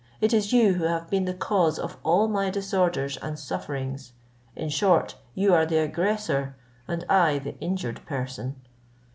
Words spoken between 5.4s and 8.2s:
are the aggressor, and I the injured